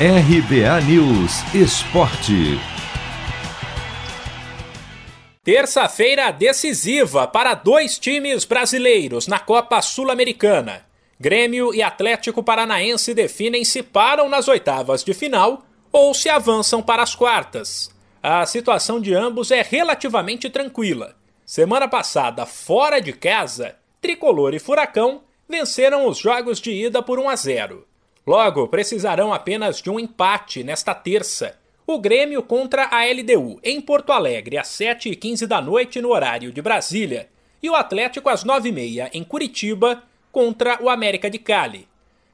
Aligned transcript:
RBA 0.00 0.80
News 0.82 1.42
Esporte. 1.52 2.56
Terça-feira 5.42 6.30
decisiva 6.30 7.26
para 7.26 7.54
dois 7.54 7.98
times 7.98 8.44
brasileiros 8.44 9.26
na 9.26 9.40
Copa 9.40 9.82
Sul-Americana. 9.82 10.86
Grêmio 11.18 11.74
e 11.74 11.82
Atlético 11.82 12.44
Paranaense 12.44 13.12
definem 13.12 13.64
se 13.64 13.82
param 13.82 14.28
nas 14.28 14.46
oitavas 14.46 15.02
de 15.02 15.12
final 15.12 15.66
ou 15.90 16.14
se 16.14 16.28
avançam 16.28 16.80
para 16.80 17.02
as 17.02 17.16
quartas. 17.16 17.90
A 18.22 18.46
situação 18.46 19.00
de 19.00 19.12
ambos 19.12 19.50
é 19.50 19.62
relativamente 19.62 20.48
tranquila. 20.48 21.16
Semana 21.44 21.88
passada, 21.88 22.46
fora 22.46 23.00
de 23.00 23.12
casa, 23.12 23.74
Tricolor 24.00 24.54
e 24.54 24.60
Furacão 24.60 25.22
venceram 25.48 26.06
os 26.06 26.18
jogos 26.18 26.60
de 26.60 26.70
ida 26.70 27.02
por 27.02 27.18
1 27.18 27.28
a 27.28 27.34
0. 27.34 27.87
Logo, 28.28 28.68
precisarão 28.68 29.32
apenas 29.32 29.80
de 29.80 29.88
um 29.88 29.98
empate 29.98 30.62
nesta 30.62 30.94
terça. 30.94 31.56
O 31.86 31.98
Grêmio 31.98 32.42
contra 32.42 32.84
a 32.84 33.06
LDU 33.06 33.58
em 33.64 33.80
Porto 33.80 34.12
Alegre 34.12 34.58
às 34.58 34.68
7h15 34.68 35.46
da 35.46 35.62
noite 35.62 35.98
no 36.02 36.10
horário 36.10 36.52
de 36.52 36.60
Brasília 36.60 37.30
e 37.62 37.70
o 37.70 37.74
Atlético 37.74 38.28
às 38.28 38.44
9h30 38.44 39.08
em 39.14 39.24
Curitiba 39.24 40.02
contra 40.30 40.78
o 40.82 40.90
América 40.90 41.30
de 41.30 41.38
Cali. 41.38 41.88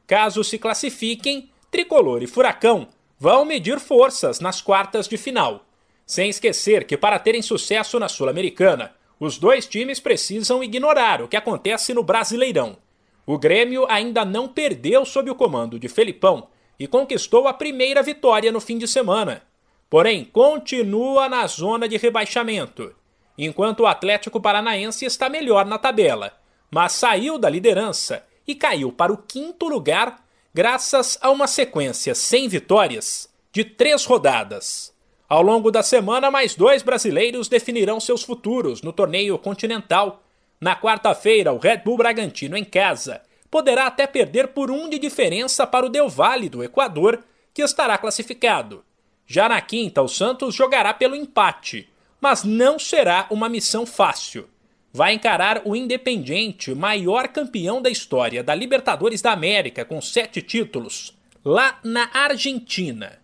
Caso 0.05 0.43
se 0.43 0.59
classifiquem, 0.59 1.49
Tricolor 1.71 2.25
e 2.25 2.27
Furacão 2.27 2.89
vão 3.17 3.45
medir 3.45 3.79
forças 3.79 4.41
nas 4.41 4.61
quartas 4.61 5.07
de 5.07 5.17
final. 5.17 5.65
Sem 6.05 6.29
esquecer 6.29 6.89
que 6.89 6.97
para 6.97 7.21
terem 7.21 7.41
sucesso 7.41 8.01
na 8.01 8.09
Sul-Americana, 8.09 8.93
os 9.21 9.39
dois 9.39 9.65
times 9.65 10.01
precisam 10.01 10.61
ignorar 10.61 11.23
o 11.23 11.29
que 11.29 11.37
acontece 11.37 11.95
no 11.95 12.03
Brasileirão. 12.03 12.83
O 13.27 13.39
Grêmio 13.39 13.87
ainda 13.89 14.25
não 14.25 14.49
perdeu 14.49 15.05
sob 15.05 15.31
o 15.31 15.35
comando 15.35 15.79
de 15.79 15.89
Felipão 15.89 16.49
e 16.79 16.87
conquistou 16.87 17.49
a 17.49 17.55
primeira 17.55 18.03
vitória 18.03 18.53
no 18.53 18.61
fim 18.61 18.77
de 18.77 18.87
semana. 18.87 19.43
Porém, 19.89 20.25
continua 20.25 21.29
na 21.29 21.47
zona 21.47 21.89
de 21.89 21.97
rebaixamento, 21.97 22.95
enquanto 23.39 23.81
o 23.81 23.87
Atlético 23.87 24.41
Paranaense 24.41 25.05
está 25.05 25.29
melhor 25.29 25.65
na 25.65 25.79
tabela, 25.79 26.33
mas 26.71 26.93
saiu 26.93 27.39
da 27.39 27.49
liderança 27.49 28.25
e 28.47 28.55
caiu 28.55 28.93
para 28.93 29.13
o 29.13 29.17
quinto 29.17 29.69
lugar 29.69 30.25
graças 30.53 31.17
a 31.21 31.31
uma 31.31 31.47
sequência 31.47 32.15
sem 32.15 32.49
vitórias 32.49 33.29
de 33.53 33.65
três 33.65 34.05
rodadas. 34.05 34.93
Ao 35.29 35.41
longo 35.41 35.71
da 35.71 35.83
semana, 35.83 36.31
mais 36.31 36.55
dois 36.55 36.83
brasileiros 36.83 37.49
definirão 37.49 37.99
seus 37.99 38.23
futuros 38.23 38.83
no 38.83 38.93
torneio 38.93 39.39
continental. 39.39 40.24
Na 40.65 40.75
quarta-feira, 40.75 41.53
o 41.53 41.59
Red 41.59 41.83
Bull 41.85 41.99
Bragantino 41.99 42.57
em 42.57 42.65
casa 42.65 43.21
poderá 43.51 43.87
até 43.87 44.07
perder 44.07 44.49
por 44.49 44.71
um 44.71 44.89
de 44.89 44.99
diferença 44.99 45.67
para 45.67 45.85
o 45.85 45.91
Del 45.91 46.09
Valle 46.09 46.49
do 46.49 46.65
Equador, 46.65 47.23
que 47.53 47.61
estará 47.61 47.99
classificado. 47.99 48.83
Já 49.27 49.47
na 49.47 49.61
quinta, 49.61 50.01
o 50.01 50.09
Santos 50.09 50.55
jogará 50.55 50.95
pelo 50.95 51.15
empate, 51.15 51.87
mas 52.19 52.45
não 52.45 52.79
será 52.79 53.27
uma 53.29 53.47
missão 53.47 53.85
fácil. 53.85 54.49
Vai 54.91 55.13
encarar 55.13 55.61
o 55.67 55.77
Independiente, 55.77 56.75
maior 56.75 57.29
campeão 57.29 57.83
da 57.83 57.91
história 57.91 58.43
da 58.43 58.55
Libertadores 58.55 59.21
da 59.21 59.33
América, 59.33 59.85
com 59.85 60.01
sete 60.01 60.41
títulos, 60.41 61.15
lá 61.45 61.79
na 61.85 62.09
Argentina. 62.11 63.19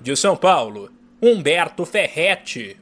De 0.00 0.16
São 0.16 0.36
Paulo, 0.36 0.90
Humberto 1.22 1.84
Ferretti, 1.86 2.76